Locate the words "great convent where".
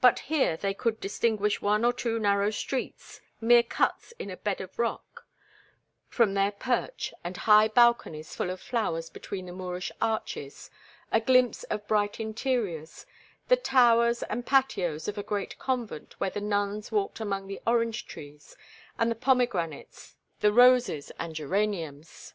15.22-16.30